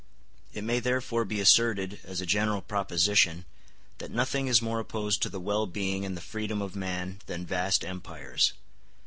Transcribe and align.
It 0.51 0.63
may 0.63 0.79
therefore 0.79 1.25
be 1.25 1.39
asserted 1.39 1.99
as 2.03 2.19
a 2.21 2.25
general 2.25 2.63
proposition 2.63 3.45
that 3.99 4.09
nothing 4.09 4.47
is 4.47 4.59
more 4.59 4.79
opposed 4.79 5.21
to 5.21 5.29
the 5.29 5.39
well 5.39 5.67
being 5.67 6.05
and 6.05 6.17
the 6.17 6.21
freedom 6.21 6.59
of 6.59 6.75
man 6.75 7.19
than 7.27 7.45
vast 7.45 7.85
empires. 7.85 8.53